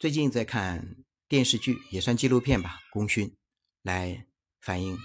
[0.00, 3.28] 最近在看电视剧，也算纪录片吧，《功勋》，
[3.82, 4.26] 来
[4.58, 4.96] 反映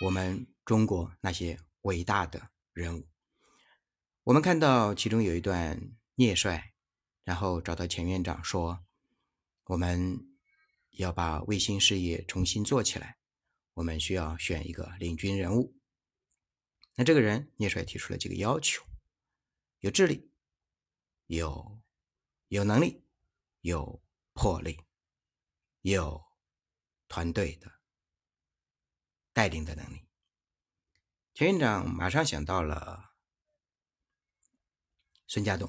[0.00, 3.06] 我们中国那些伟大的人物。
[4.24, 6.72] 我们看到其中有一段聂帅，
[7.24, 8.86] 然后找到钱院长说
[9.68, 10.18] ：“我们
[10.92, 13.18] 要把卫星事业重新做起来，
[13.74, 15.76] 我们需要选一个领军人物。”
[16.96, 18.82] 那这个人，聂帅提出了几个要求：
[19.80, 20.30] 有智力，
[21.26, 21.82] 有
[22.48, 23.04] 有能力，
[23.60, 24.02] 有。
[24.40, 24.78] 魄力，
[25.80, 26.24] 有
[27.08, 27.80] 团队的
[29.32, 30.06] 带领的能力。
[31.34, 33.16] 钱院长马上想到了
[35.26, 35.68] 孙家栋。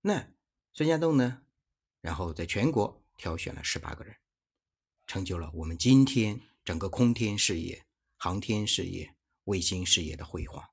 [0.00, 0.32] 那
[0.72, 1.46] 孙家栋呢？
[2.00, 4.16] 然后在全国挑选了十八个人，
[5.06, 10.68] 成就了我们今天整个空天事业、航天事业、卫星事业的辉煌。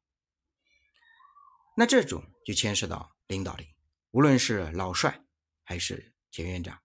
[1.77, 3.75] 那这种就牵涉到领导力，
[4.09, 5.23] 无论是老帅
[5.61, 6.10] 还是。
[6.31, 6.81] 钱院长，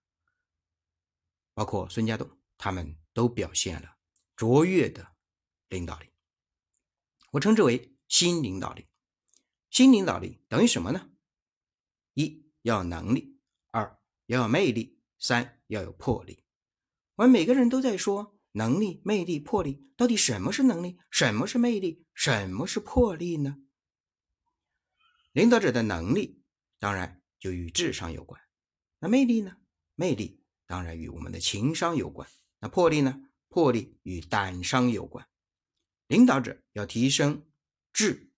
[1.53, 3.97] 包括孙家栋，他们都表现了
[4.35, 5.15] 卓越的
[5.69, 6.11] 领导力。
[7.31, 8.87] 我称之为新领导力。
[9.69, 11.09] 新领导力等于什么呢？
[12.13, 13.39] 一要有能力，
[13.71, 16.43] 二要有魅力，三要有魄力。
[17.15, 20.99] 我们每个人都在说能力、魅力、魄力，到底什么是能力？
[21.09, 22.05] 什么是魅力？
[22.13, 23.57] 什么是魄力呢？
[25.31, 26.43] 领导者的能力，
[26.79, 28.41] 当然就与智商有关。
[28.99, 29.57] 那魅力呢？
[29.95, 32.27] 魅力当然与我们的情商有关。
[32.59, 33.29] 那魄力呢？
[33.49, 35.27] 魄力与胆商有关。
[36.07, 37.45] 领导者要提升
[37.91, 38.31] 智、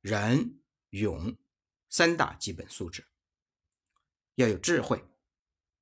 [0.00, 1.36] 仁、勇
[1.88, 3.06] 三大基本素质，
[4.34, 5.04] 要有智慧，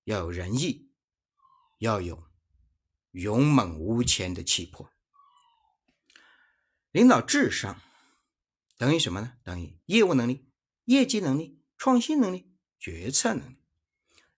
[0.05, 0.91] 要有仁义，
[1.79, 2.29] 要有
[3.13, 4.91] 勇猛无前的气魄。
[6.91, 7.81] 领导智商
[8.77, 9.37] 等于什么呢？
[9.43, 10.49] 等于业务能力、
[10.85, 13.64] 业绩能力、创新能力、决策能力。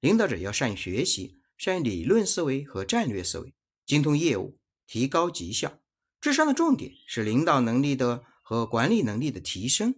[0.06, 3.52] 领导者要善于学习，善于理论思维和战略思维，
[3.84, 5.80] 精通业务，提高绩效。
[6.20, 9.97] 智商的重点是领导能力的和管理能力的提升。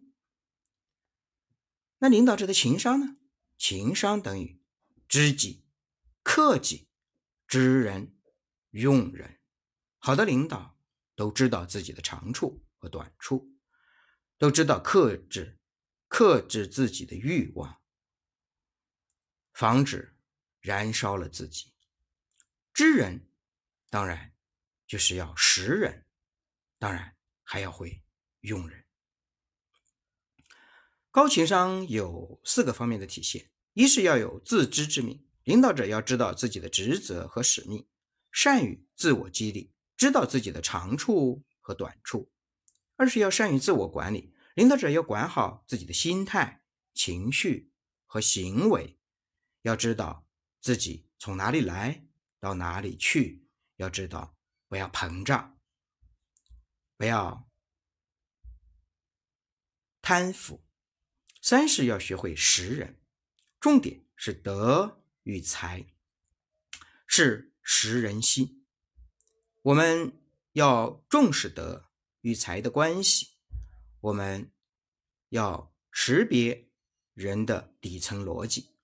[1.98, 3.18] 那领导者的情商呢？
[3.58, 4.58] 情商等于
[5.06, 5.66] 知己、
[6.22, 6.88] 克己、
[7.46, 8.16] 知人、
[8.70, 9.38] 用人。
[9.98, 10.78] 好的领导
[11.16, 13.52] 都知道自己的长处和短处，
[14.38, 15.58] 都知道克制、
[16.08, 17.78] 克制自己的欲望。
[19.58, 20.14] 防止
[20.60, 21.72] 燃烧了自己。
[22.72, 23.28] 知人
[23.90, 24.32] 当然
[24.86, 26.06] 就是要识人，
[26.78, 28.00] 当然还要会
[28.42, 28.84] 用人。
[31.10, 37.84] 高情商有四个方面的体现：一是要有自知之明，领导者要知道自己的职责和使命，
[38.30, 42.30] 善于自我激励，知道自己的长处和短处；
[42.94, 46.62] 二是要善于自我管理，领导者要管好自己的心态、
[46.94, 47.72] 情绪
[48.06, 48.96] 和行为。
[49.62, 50.26] 要知道
[50.60, 52.06] 自己从哪里来
[52.40, 53.46] 到哪里去，
[53.76, 54.36] 要知道
[54.68, 55.58] 不要膨胀，
[56.96, 57.48] 不要
[60.00, 60.64] 贪腐。
[61.40, 63.00] 三是要学会识人，
[63.60, 65.86] 重点是德与才，
[67.06, 68.66] 是识人心。
[69.62, 70.20] 我们
[70.52, 71.90] 要重视德
[72.20, 73.34] 与才的关系，
[74.00, 74.52] 我们
[75.28, 76.68] 要识别
[77.14, 78.77] 人的底层逻辑。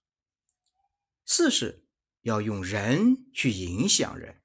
[1.26, 1.86] 四是
[2.22, 4.40] 要用人去影响人。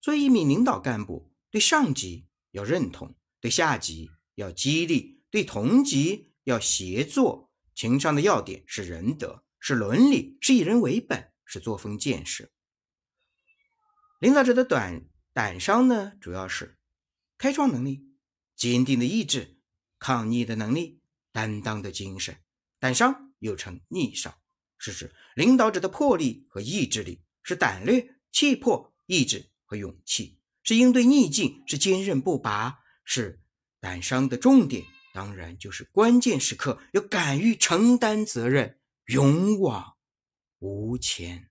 [0.00, 7.52] 作为一名领导干部，对上级要认同，对下级要激励，对同级要协作。
[7.74, 12.50] 情商的要点是仁德，是伦理，是以人为本，是作风建设。
[14.20, 16.78] 领导者的胆胆商呢，主要是
[17.36, 18.14] 开创能力、
[18.54, 19.58] 坚定的意志、
[19.98, 21.00] 抗逆的能力、
[21.32, 22.38] 担当的精神。
[22.78, 24.34] 胆商又称逆商。
[24.84, 33.40] 是指领导者的魄力和意志力，是胆略、气魄、意志和勇气，是应对逆境，是坚韧不拔，是
[33.80, 34.84] 胆商的重点。
[35.14, 39.94] 当然，就是关键时刻要敢于承担责任，勇往
[40.58, 41.48] 无前。